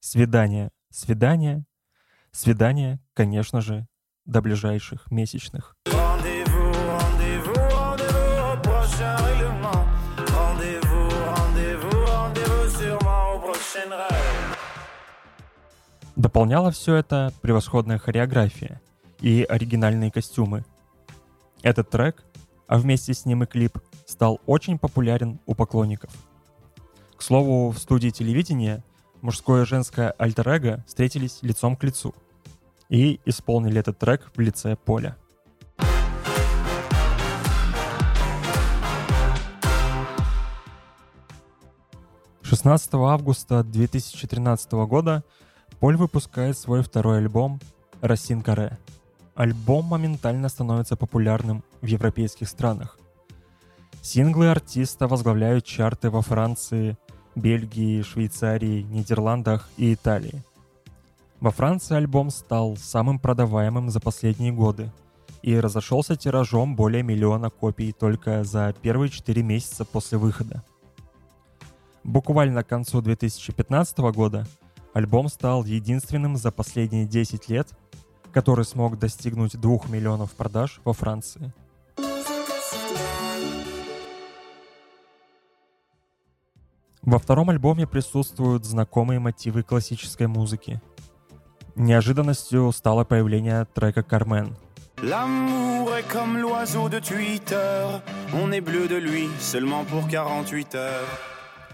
Свидание, 0.00 0.70
свидание, 0.90 1.64
свидание, 2.30 3.00
конечно 3.14 3.62
же, 3.62 3.88
до 4.26 4.42
ближайших 4.42 5.10
месячных. 5.10 5.78
Дополняла 16.16 16.70
все 16.70 16.96
это 16.96 17.32
превосходная 17.40 17.96
хореография 17.96 18.82
и 19.20 19.42
оригинальные 19.42 20.10
костюмы. 20.10 20.66
Этот 21.62 21.88
трек, 21.88 22.22
а 22.66 22.76
вместе 22.76 23.14
с 23.14 23.24
ним 23.24 23.44
и 23.44 23.46
клип, 23.46 23.78
стал 24.12 24.40
очень 24.46 24.78
популярен 24.78 25.40
у 25.46 25.54
поклонников. 25.54 26.10
К 27.16 27.22
слову, 27.22 27.70
в 27.70 27.78
студии 27.78 28.10
телевидения 28.10 28.84
мужское 29.20 29.62
и 29.62 29.66
женское 29.66 30.10
альтер 30.18 30.82
встретились 30.86 31.38
лицом 31.42 31.74
к 31.76 31.84
лицу– 31.84 32.14
и 32.92 33.20
исполнили 33.24 33.80
этот 33.80 33.98
трек 33.98 34.30
в 34.36 34.38
лице 34.38 34.76
Поля. 34.76 35.16
Шестнадцатого 42.42 43.14
августа 43.14 43.64
2013 43.64 44.72
года 44.72 45.24
Поль 45.80 45.96
выпускает 45.96 46.58
свой 46.58 46.82
второй 46.82 47.16
альбом 47.16 47.60
«Рассин 48.02 48.42
Каре». 48.42 48.78
Альбом 49.34 49.86
моментально 49.86 50.50
становится 50.50 50.94
популярным 50.94 51.64
в 51.80 51.86
европейских 51.86 52.46
странах. 52.46 52.98
Синглы 54.02 54.50
артиста 54.50 55.08
возглавляют 55.08 55.64
чарты 55.64 56.10
во 56.10 56.20
Франции, 56.20 56.98
Бельгии, 57.34 58.02
Швейцарии, 58.02 58.82
Нидерландах 58.82 59.70
и 59.78 59.94
Италии– 59.94 60.42
во 61.42 61.50
Франции 61.50 61.96
альбом 61.96 62.30
стал 62.30 62.76
самым 62.76 63.18
продаваемым 63.18 63.90
за 63.90 63.98
последние 63.98 64.52
годы 64.52 64.92
и 65.42 65.58
разошелся 65.58 66.14
тиражом 66.14 66.76
более 66.76 67.02
миллиона 67.02 67.50
копий 67.50 67.90
только 67.90 68.44
за 68.44 68.72
первые 68.80 69.10
4 69.10 69.42
месяца 69.42 69.84
после 69.84 70.18
выхода. 70.18 70.62
Буквально 72.04 72.62
к 72.62 72.68
концу 72.68 73.02
2015 73.02 73.98
года 74.14 74.46
альбом 74.94 75.28
стал 75.28 75.64
единственным 75.64 76.36
за 76.36 76.52
последние 76.52 77.06
10 77.06 77.48
лет, 77.48 77.70
который 78.32 78.64
смог 78.64 79.00
достигнуть 79.00 79.60
2 79.60 79.88
миллионов 79.88 80.30
продаж 80.34 80.80
во 80.84 80.92
Франции. 80.92 81.52
Во 87.02 87.18
втором 87.18 87.50
альбоме 87.50 87.86
присутствуют 87.86 88.64
знакомые 88.64 89.18
мотивы 89.18 89.62
классической 89.62 90.26
музыки– 90.26 90.80
Неожиданностью 91.74 92.70
стало 92.72 93.04
появление 93.04 93.66
трека 93.74 94.02
«Кармен». 94.02 94.54
L'amour 95.02 95.96
est 95.96 96.06
comme 96.12 96.38
l'oiseau 96.38 96.88
de 96.88 97.00
Twitter, 97.00 97.86
on 98.34 98.52
est 98.52 98.60
bleu 98.60 98.86
de 98.86 98.96
lui 98.96 99.28
seulement 99.40 99.84
pour 99.84 100.06
48 100.06 100.74
heures. 100.74 101.08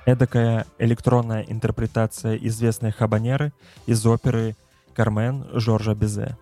Эдакая 0.07 0.67
электронная 0.79 1.43
интерпретация 1.43 2.37
известной 2.37 2.93
хабанеры 2.93 3.53
из 3.87 4.07
оперы 4.07 4.55
«Кармен» 4.95 5.47
Жоржа 5.53 5.95
Безе. 5.95 6.37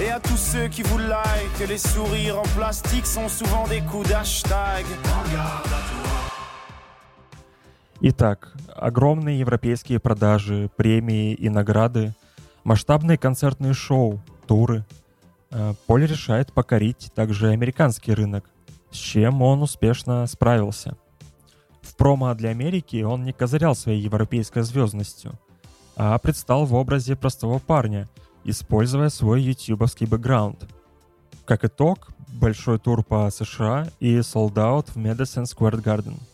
Et 0.00 0.10
à 0.10 0.18
tous 0.18 0.36
ceux 0.36 0.66
qui 0.68 0.82
vous 0.82 0.98
like, 0.98 1.68
les 1.68 1.78
sourires 1.78 2.40
en 2.40 2.48
plastique 2.56 3.06
sont 3.06 3.28
souvent 3.28 3.66
des 3.68 3.80
coups 3.80 4.08
d'hashtag. 4.08 4.84
Regarde 5.04 5.66
à 5.66 5.88
toi. 5.88 6.03
Итак, 8.06 8.52
огромные 8.76 9.38
европейские 9.38 9.98
продажи, 9.98 10.70
премии 10.76 11.32
и 11.32 11.48
награды, 11.48 12.14
масштабные 12.62 13.16
концертные 13.16 13.72
шоу, 13.72 14.20
туры. 14.46 14.84
Э, 15.50 15.72
Поль 15.86 16.04
решает 16.04 16.52
покорить 16.52 17.10
также 17.14 17.48
американский 17.48 18.12
рынок, 18.12 18.44
с 18.90 18.96
чем 18.96 19.40
он 19.40 19.62
успешно 19.62 20.26
справился. 20.26 20.98
В 21.80 21.96
промо 21.96 22.34
для 22.34 22.50
Америки 22.50 23.02
он 23.02 23.24
не 23.24 23.32
козырял 23.32 23.74
своей 23.74 24.02
европейской 24.02 24.64
звездностью, 24.64 25.32
а 25.96 26.18
предстал 26.18 26.66
в 26.66 26.74
образе 26.74 27.16
простого 27.16 27.58
парня, 27.58 28.06
используя 28.44 29.08
свой 29.08 29.40
ютубовский 29.40 30.06
бэкграунд. 30.06 30.68
Как 31.46 31.64
итог, 31.64 32.08
большой 32.28 32.78
тур 32.78 33.02
по 33.02 33.30
США 33.30 33.88
и 33.98 34.18
out 34.18 34.90
в 34.90 34.96
Madison 34.98 35.44
Square 35.44 35.82
Garden– 35.82 36.18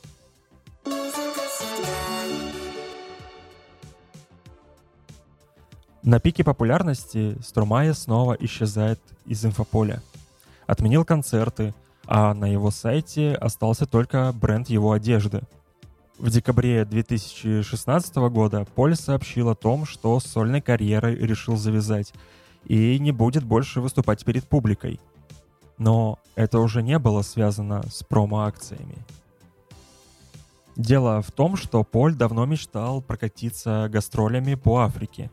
На 6.02 6.18
пике 6.18 6.44
популярности 6.44 7.36
Струмая 7.42 7.92
снова 7.92 8.32
исчезает 8.40 9.00
из 9.26 9.44
инфополя. 9.44 10.02
Отменил 10.66 11.04
концерты, 11.04 11.74
а 12.06 12.32
на 12.32 12.46
его 12.46 12.70
сайте 12.70 13.34
остался 13.34 13.84
только 13.84 14.32
бренд 14.32 14.70
его 14.70 14.92
одежды. 14.92 15.42
В 16.18 16.30
декабре 16.30 16.86
2016 16.86 18.16
года 18.30 18.66
Поль 18.74 18.96
сообщил 18.96 19.50
о 19.50 19.54
том, 19.54 19.84
что 19.84 20.20
сольной 20.20 20.62
карьерой 20.62 21.16
решил 21.16 21.56
завязать 21.56 22.14
и 22.64 22.98
не 22.98 23.12
будет 23.12 23.44
больше 23.44 23.82
выступать 23.82 24.24
перед 24.24 24.48
публикой. 24.48 25.00
Но 25.76 26.18
это 26.34 26.60
уже 26.60 26.82
не 26.82 26.98
было 26.98 27.20
связано 27.22 27.82
с 27.90 28.02
промо-акциями. 28.04 28.96
Дело 30.76 31.20
в 31.20 31.30
том, 31.30 31.56
что 31.56 31.84
Поль 31.84 32.14
давно 32.14 32.46
мечтал 32.46 33.02
прокатиться 33.02 33.88
гастролями 33.90 34.54
по 34.54 34.78
Африке, 34.78 35.30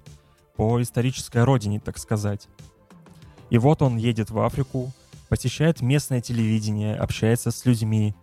по 0.57 0.81
исторической 0.81 1.43
родине, 1.43 1.79
так 1.79 1.97
сказать. 1.97 2.47
И 3.49 3.57
вот 3.57 3.81
он 3.81 3.95
едет 3.95 4.29
в 4.29 4.39
Африку, 4.39 4.91
посещает 5.29 5.81
местное 5.81 6.19
телевидение, 6.19 6.95
общается 6.95 7.51
с 7.51 7.65
людьми, 7.65 8.15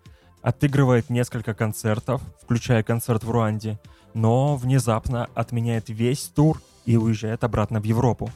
отыгрывает 0.42 1.08
несколько 1.08 1.54
концертов, 1.54 2.20
включая 2.42 2.82
концерт 2.82 3.24
в 3.24 3.30
Руанде, 3.30 3.78
но 4.12 4.56
внезапно 4.56 5.28
отменяет 5.34 5.88
весь 5.88 6.24
тур 6.24 6.60
и 6.84 6.96
уезжает 6.96 7.44
обратно 7.44 7.80
в 7.80 7.84
Европу. 7.84 8.30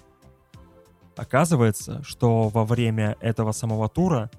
Оказывается, 1.17 2.03
что 2.05 2.49
во 2.49 2.65
время 2.65 3.17
этого 3.21 3.53
самого 3.53 3.89
тура 3.89 4.31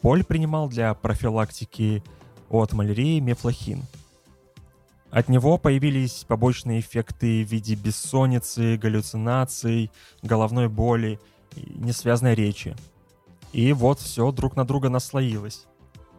Поль 0.00 0.22
принимал 0.22 0.68
для 0.68 0.94
профилактики 0.94 2.04
от 2.48 2.72
малярии 2.72 3.18
мефлохин. 3.18 3.82
От 5.10 5.28
него 5.28 5.58
появились 5.58 6.24
побочные 6.28 6.80
эффекты 6.80 7.44
в 7.44 7.48
виде 7.48 7.74
бессонницы, 7.74 8.76
галлюцинаций, 8.76 9.90
головной 10.22 10.68
боли 10.68 11.18
несвязной 11.56 12.34
речи. 12.34 12.76
И 13.52 13.72
вот 13.72 14.00
все 14.00 14.30
друг 14.32 14.56
на 14.56 14.66
друга 14.66 14.90
наслоилось. 14.90 15.66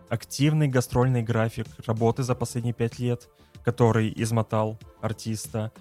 Активный 0.09 0.67
гастрольный 0.67 1.21
график 1.21 1.67
работы 1.85 2.23
за 2.23 2.33
последние 2.33 2.73
пять 2.73 2.97
лет, 2.97 3.29
который 3.63 4.11
измотал 4.15 4.79
артиста, 5.01 5.71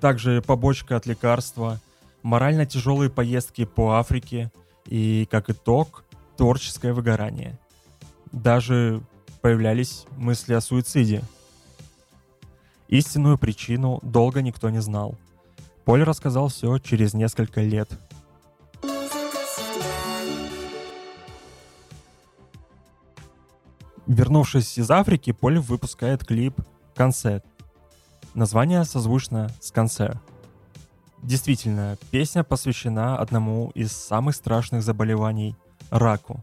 также 0.00 0.40
побочка 0.42 0.96
от 0.96 1.06
лекарства– 1.06 1.80
морально 2.22 2.66
тяжелые 2.66 3.10
поездки 3.10 3.64
по 3.64 3.98
Африке 3.98 4.50
и, 4.86 5.26
как 5.30 5.50
итог, 5.50 6.04
творческое 6.36 6.92
выгорание. 6.92 7.58
Даже 8.30 9.02
появлялись 9.40 10.06
мысли 10.16 10.54
о 10.54 10.60
суициде. 10.60 11.22
Истинную 12.92 13.38
причину 13.38 14.00
долго 14.02 14.42
никто 14.42 14.68
не 14.68 14.82
знал. 14.82 15.16
Поль 15.86 16.02
рассказал 16.02 16.48
все 16.48 16.76
через 16.76 17.14
несколько 17.14 17.62
лет. 17.62 17.88
Вернувшись 24.06 24.76
из 24.76 24.90
Африки, 24.90 25.32
Поль 25.32 25.58
выпускает 25.58 26.26
клип 26.26 26.60
«Концерт». 26.94 27.46
Название 28.34 28.84
созвучно 28.84 29.50
с 29.58 29.70
«Концерт». 29.70 30.18
Действительно, 31.22 31.96
песня 32.10 32.44
посвящена 32.44 33.16
одному 33.16 33.70
из 33.74 33.92
самых 33.92 34.34
страшных 34.36 34.82
заболеваний– 34.82 35.56
раку. 35.90 36.42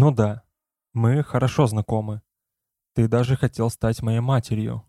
Ну 0.00 0.12
да, 0.12 0.44
мы 0.94 1.24
хорошо 1.24 1.66
знакомы. 1.66 2.22
Ты 2.94 3.08
даже 3.08 3.34
хотел 3.34 3.68
стать 3.68 4.00
моей 4.00 4.20
матерью. 4.20 4.84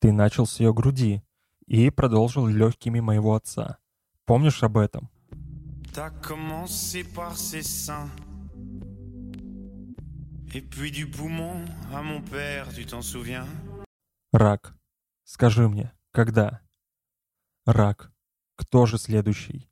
Ты 0.00 0.12
начал 0.12 0.46
с 0.46 0.60
ее 0.60 0.72
груди 0.72 1.22
и 1.66 1.90
продолжил 1.90 2.46
легкими 2.46 3.00
моего 3.00 3.34
отца. 3.34 3.76
Помнишь 4.24 4.62
об 4.62 4.78
этом? 4.78 5.10
Рак. 14.32 14.74
Скажи 15.24 15.68
мне, 15.68 15.92
когда? 16.10 16.60
Рак. 17.64 18.10
Кто 18.56 18.86
же 18.86 18.98
следующий? 18.98 19.68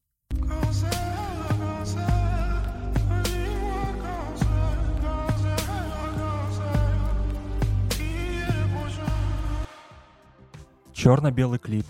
Черно-белый 10.92 11.58
клип, 11.58 11.86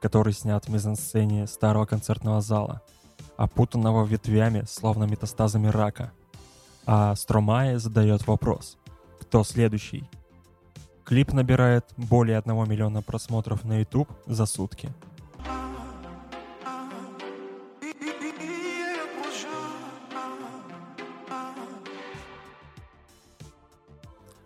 который 0.00 0.34
снят 0.34 0.64
в 0.64 0.68
мизансцене 0.68 1.46
старого 1.46 1.86
концертного 1.86 2.42
зала, 2.42 2.82
опутанного 3.36 4.04
ветвями, 4.04 4.64
словно 4.68 5.04
метастазами 5.04 5.68
рака. 5.68 6.12
А 6.84 7.14
Стромае 7.16 7.78
задает 7.78 8.26
вопрос, 8.26 8.76
кто 9.20 9.44
следующий? 9.44 10.08
Клип 11.10 11.32
набирает 11.32 11.84
более 11.96 12.38
1 12.38 12.70
миллиона 12.70 13.02
просмотров 13.02 13.64
на 13.64 13.80
YouTube 13.80 14.08
за 14.26 14.46
сутки. 14.46 14.90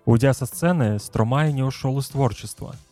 Уйдя 0.06 0.32
со 0.32 0.46
сцены, 0.46 0.98
Стромай 0.98 1.52
не 1.52 1.62
ушел 1.62 1.98
из 1.98 2.08
творчества— 2.08 2.74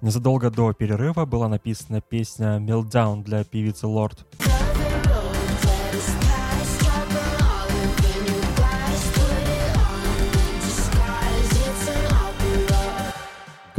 Незадолго 0.00 0.48
до 0.48 0.72
перерыва 0.72 1.24
была 1.24 1.48
написана 1.48 2.00
песня 2.00 2.58
«Meltdown» 2.58 3.24
для 3.24 3.42
певицы 3.42 3.88
Лорд. 3.88 4.24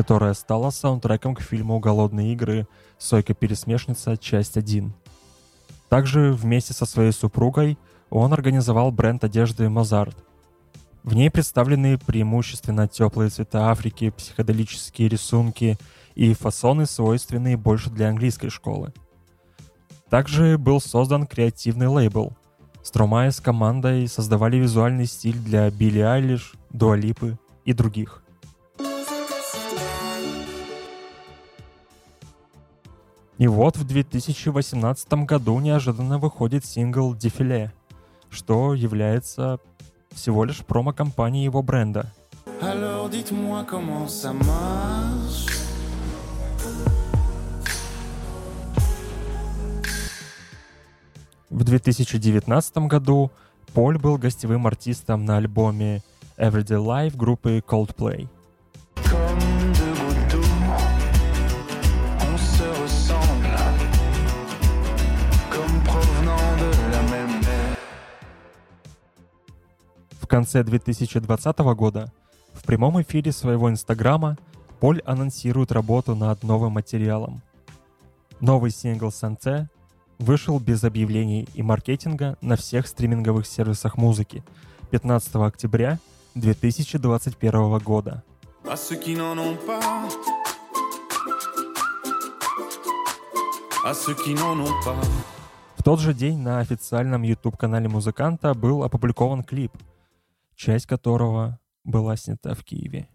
Которая 0.09 0.33
стала 0.33 0.71
саундтреком 0.71 1.35
к 1.35 1.41
фильму 1.41 1.77
«Голодные 1.77 2.33
игры. 2.33 2.67
Сойка-пересмешница. 2.97 4.17
Часть 4.17 4.57
1». 4.57 4.89
Также 5.87 6.33
вместе 6.33 6.73
со 6.73 6.87
своей 6.87 7.11
супругой 7.11 7.77
он 8.09 8.33
организовал 8.33 8.91
бренд 8.91 9.23
одежды 9.23 9.69
«Мозарт». 9.69 10.17
В 11.03 11.13
ней 11.13 11.29
представлены 11.29 11.99
преимущественно 11.99 12.87
теплые 12.87 13.29
цвета 13.29 13.69
Африки, 13.69 14.09
психоделические 14.09 15.09
рисунки– 15.09 15.77
и 16.15 16.33
фасоны, 16.33 16.87
свойственные 16.87 17.55
больше 17.55 17.91
для 17.91 18.09
английской 18.09 18.49
школы. 18.49 18.91
Также 20.09 20.57
был 20.57 20.81
создан 20.81 21.27
креативный 21.27 21.85
лейбл. 21.85 22.35
Стромая 22.81 23.29
с 23.29 23.39
командой 23.39 24.07
создавали 24.07 24.57
визуальный 24.57 25.05
стиль 25.05 25.37
для 25.37 25.69
Билли 25.69 25.99
Айлиш, 25.99 26.55
Дуалипы 26.71 27.37
и 27.63 27.73
других. 27.73 28.23
И 33.39 33.47
вот 33.47 33.77
в 33.77 33.85
2018 33.85 35.13
году 35.23 35.57
неожиданно 35.61 36.19
выходит 36.19 36.65
сингл 36.65 37.15
«Дефиле», 37.15 37.71
что 38.29 38.73
является 38.73 39.59
всего 40.11 40.43
лишь 40.43 40.57
промо-компанией 40.57 41.45
его 41.45 41.63
бренда. 41.63 42.11
Alors 42.61 43.09
dites-moi 43.09 43.63
comment 43.63 44.07
ça 44.09 44.33
marche 44.33 45.47
В 51.49 51.63
2019 51.63 52.77
году 52.89 53.31
Поль 53.73 53.97
был 53.97 54.17
гостевым 54.17 54.67
артистом 54.67 55.23
на 55.23 55.37
альбоме 55.37 56.03
Everyday 56.37 56.83
Life 56.83 57.15
группы 57.15 57.63
Coldplay. 57.65 58.27
Конце 70.29 70.63
2020 70.63 71.57
года 71.75 72.13
в 72.53 72.63
прямом 72.63 73.01
эфире 73.01 73.33
своего 73.33 73.69
инстаграма 73.69 74.37
Поль 74.79 75.01
анонсирует 75.05 75.73
работу 75.73 76.15
над 76.15 76.41
новым 76.43 76.73
материалом. 76.73 77.41
Новый 78.39 78.71
сингл 78.71 79.11
Санте 79.11 79.67
вышел 80.19 80.57
без 80.57 80.85
объявлений 80.85 81.49
и 81.53 81.61
маркетинга 81.61 82.37
на 82.39 82.55
всех 82.55 82.87
стриминговых 82.87 83.45
сервисах 83.45 83.97
музыки 83.97 84.41
15 84.91 85.35
октября 85.35 85.99
2021 86.35 87.79
года. 87.79 88.23
В 95.75 95.83
тот 95.83 95.99
же 95.99 96.13
день 96.13 96.37
на 96.37 96.59
официальном 96.59 97.23
YouTube-канале 97.23 97.89
музыканта 97.89 98.53
был 98.53 98.83
опубликован 98.83 99.43
клип, 99.43 99.71
часть 100.59 100.87
которого 100.87 101.57
была 101.85 102.17
снята 102.17 102.53
в 102.53 102.65
Киеве. 102.65 103.07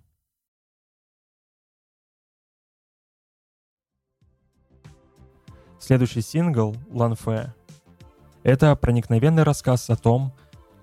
Следующий 5.79 6.23
сингл 6.23 6.75
«Ланфе»— 6.89 7.55
это 8.43 8.75
проникновенный 8.75 9.43
рассказ 9.43 9.91
о 9.91 9.97
том, 9.97 10.33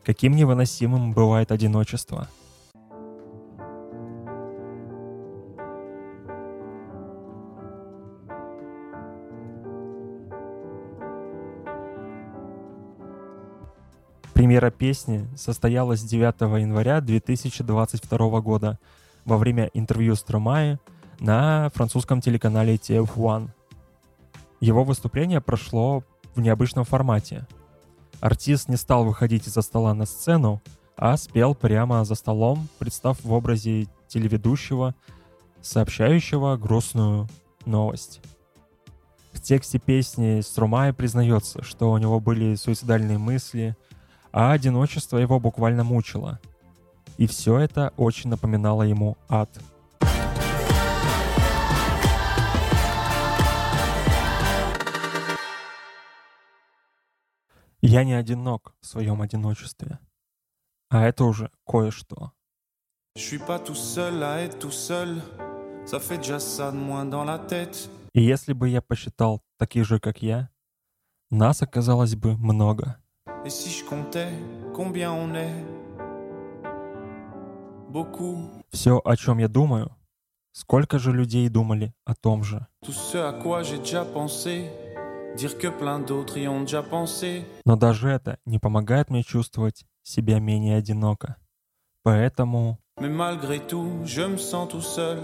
каким 0.06 0.36
невыносимым 0.36 1.14
бывает 1.14 1.52
одиночество— 1.52 2.30
Премьера 14.42 14.72
песни 14.72 15.30
состоялась 15.38 16.02
9 16.02 16.42
января 16.60 17.00
2022 17.00 18.42
года 18.42 18.80
во 19.24 19.38
время 19.38 19.70
интервью 19.76 20.16
с 20.16 20.24
Тромае 20.24 20.80
на 21.20 21.70
французском 21.76 22.22
телеканале 22.22 22.74
TF1. 22.74 23.50
Его 24.60 24.84
выступление 24.84 25.42
прошло 25.42 26.04
в 26.34 26.42
необычном 26.42 26.86
формате. 26.86 27.46
Артист 28.20 28.68
не 28.68 28.78
стал 28.78 29.06
выходить 29.06 29.48
из-за 29.48 29.62
стола 29.62 29.94
на 29.94 30.08
сцену, 30.08 30.60
а 30.98 31.18
спел 31.18 31.54
прямо 31.54 32.04
за 32.04 32.16
столом, 32.16 32.68
представ 32.80 33.24
в 33.24 33.32
образе 33.34 33.86
телеведущего, 34.08 34.96
сообщающего 35.62 36.58
грустную 36.58 37.28
новость. 37.68 38.22
В 39.34 39.40
тексте 39.40 39.78
песни 39.78 40.42
Струмай 40.42 40.94
признается, 40.94 41.62
что 41.62 41.92
у 41.92 41.98
него 42.00 42.20
были 42.20 42.56
суицидальные 42.56 43.20
мысли– 43.20 43.78
а 44.32 44.52
одиночество 44.52 45.18
его 45.18 45.40
буквально 45.40 45.84
мучило. 45.84 46.40
И 47.18 47.28
все 47.28 47.60
это 47.60 47.94
очень 47.98 48.30
напоминало 48.30 48.84
ему 48.84 49.18
ад. 49.30 49.50
Я 57.82 58.04
не 58.04 58.14
одинок 58.14 58.76
в 58.80 58.86
своем 58.86 59.22
одиночестве. 59.22 60.00
А 60.90 61.06
это 61.08 61.24
уже 61.26 61.50
кое-что. 61.66 62.32
И 68.14 68.22
если 68.22 68.54
бы 68.54 68.70
я 68.70 68.82
посчитал 68.82 69.42
таких 69.58 69.86
же, 69.86 70.00
как 70.00 70.22
я, 70.22 70.50
нас 71.30 71.62
оказалось 71.62 72.16
бы 72.16 72.38
много. 72.38 73.01
Et 73.44 73.50
si 73.50 73.72
je 73.72 73.84
comptais 73.84 74.30
combien 74.74 75.12
on 75.12 75.34
est 75.34 75.66
Beaucoup. 77.90 78.38
Все, 78.72 79.02
о 79.04 79.18
чем 79.18 79.40
я 79.40 79.48
думаю, 79.48 79.90
сколько 80.54 81.00
же 81.00 81.12
людей 81.12 81.50
думали 81.50 81.92
о 82.06 82.14
том 82.14 82.44
же. 82.44 82.66
Tout 82.86 82.94
ce 82.94 83.18
à 83.18 83.34
quoi 83.34 83.64
j'ai 83.64 83.80
déjà 83.80 84.06
pensé, 84.06 84.70
dire 85.36 85.58
que 85.58 85.68
plein 85.68 86.00
d'autres 86.00 86.38
y 86.38 86.48
ont 86.48 86.62
déjà 86.62 86.84
pensé. 86.84 87.44
Но 87.66 87.76
даже 87.76 88.10
это 88.10 88.38
не 88.46 88.60
помогает 88.60 89.10
мне 89.10 89.24
чувствовать 89.24 89.86
себя 90.04 90.40
менее 90.40 90.78
одиноко. 90.78 91.38
Поэтому... 92.04 92.78
Mais 93.00 93.10
malgré 93.10 93.60
tout, 93.60 94.06
je 94.06 94.22
me 94.22 94.38
sens 94.38 94.70
tout 94.70 94.82
seul. 94.82 95.18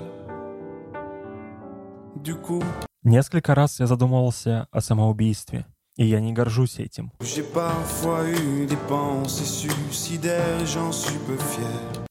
Du 2.15 2.35
coup... 2.35 2.63
Nесколько 3.03 3.53
раз 3.53 3.79
я 3.79 3.85
задумывался 3.85 4.67
о 4.71 4.81
самоубийстве— 4.81 5.65
и 5.97 6.05
я 6.05 6.19
не 6.21 6.31
горжусь 6.31 6.79
этим. 6.79 7.11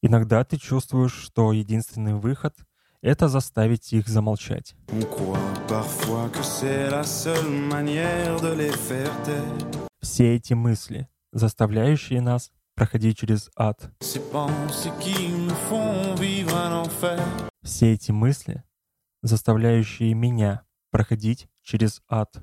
Иногда 0.03 0.44
ты 0.44 0.57
чувствуешь, 0.59 1.14
что 1.14 1.53
единственный 1.53 2.14
выход— 2.14 2.55
это 3.01 3.29
заставить 3.29 3.92
их 3.92 4.09
замолчать. 4.09 4.75
Все 10.01 10.35
эти 10.35 10.53
мысли, 10.55 11.09
заставляющие 11.33 12.20
нас 12.20 12.51
проходить 12.75 13.18
через 13.18 13.51
ад. 13.57 13.90
Все 17.62 17.92
эти 17.92 18.12
мысли, 18.12 18.64
заставляющие 19.22 20.14
меня 20.14 20.66
проходить 20.97 21.47
через 21.63 22.01
ад. 22.09 22.39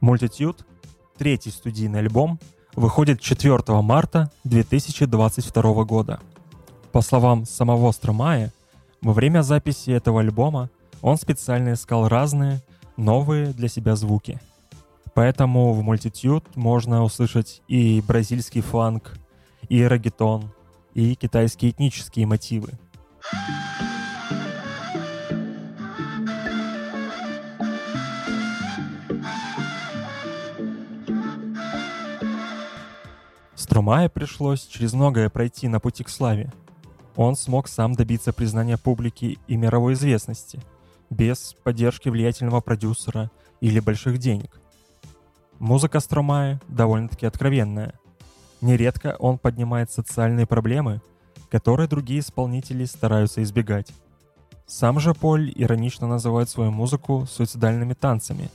Multitude, 0.00 0.64
третий 1.18 1.50
студийный 1.50 1.98
альбом, 1.98 2.38
выходит 2.76 3.20
4 3.20 3.58
марта 3.82 4.30
2022 4.44 5.84
года. 5.84 6.20
По 6.92 7.00
словам 7.00 7.46
самого 7.46 7.90
Стромая, 7.90 8.52
во 9.02 9.12
время 9.12 9.42
записи 9.42 9.90
этого 9.90 10.20
альбома 10.20 10.70
он 11.02 11.16
специально 11.16 11.72
искал 11.72 12.06
разные, 12.06 12.62
новые 12.96 13.46
для 13.46 13.66
себя 13.66 13.96
звуки. 13.96 14.38
Поэтому 15.14 15.72
в 15.72 15.80
Multitude 15.80 16.44
можно 16.54 17.02
услышать 17.02 17.60
и 17.66 18.00
бразильский 18.06 18.60
фанк, 18.60 19.18
и 19.68 19.82
регетон, 19.82 20.52
и 20.96 21.14
китайские 21.14 21.72
этнические 21.72 22.24
мотивы. 22.26 22.70
Струмае 33.54 34.08
пришлось 34.08 34.66
через 34.66 34.94
многое 34.94 35.28
пройти 35.28 35.68
на 35.68 35.80
пути 35.80 36.02
к 36.02 36.08
славе. 36.08 36.50
Он 37.14 37.36
смог 37.36 37.68
сам 37.68 37.92
добиться 37.92 38.32
признания 38.32 38.78
публики 38.78 39.38
и 39.46 39.56
мировой 39.58 39.92
известности, 39.92 40.62
без 41.10 41.54
поддержки 41.62 42.08
влиятельного 42.08 42.62
продюсера 42.62 43.30
или 43.60 43.80
больших 43.80 44.16
денег. 44.16 44.62
Музыка 45.58 46.00
Стромае 46.00 46.58
довольно-таки 46.68 47.26
откровенная– 47.26 47.98
Нередко 48.60 49.16
он 49.18 49.38
поднимает 49.38 49.90
социальные 49.90 50.46
проблемы, 50.46 51.00
которые 51.50 51.88
другие 51.88 52.20
исполнители 52.20 52.84
стараются 52.84 53.42
избегать. 53.42 53.92
Сам 54.66 54.98
же 54.98 55.14
Поль 55.14 55.52
иронично 55.54 56.06
называет 56.06 56.48
свою 56.48 56.70
музыку 56.72 57.26
суицидальными 57.28 57.94
танцами. 57.94 58.50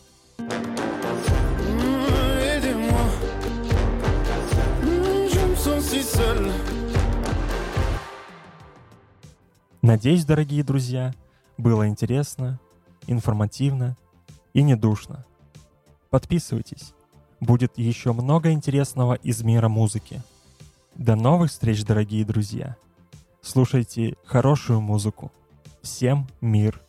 Надеюсь, 9.82 10.26
дорогие 10.26 10.64
друзья, 10.64 11.14
было 11.58 11.88
интересно, 11.88 12.60
информативно 13.08 13.98
и 14.54 14.62
не 14.62 14.76
душно. 14.76 15.26
Подписывайтесь 16.10 16.94
будет 17.41 17.77
еще 17.77 18.13
много 18.13 18.51
интересного 18.51 19.15
из 19.15 19.43
мира 19.43 19.67
музыки. 19.67 20.21
До 20.95 21.15
новых 21.15 21.51
встреч, 21.51 21.84
дорогие 21.84 22.23
друзья! 22.23 22.77
Слушайте 23.41 24.15
хорошую 24.23 24.80
музыку. 24.80 25.32
Всем 25.82 26.27
мир! 26.39 26.80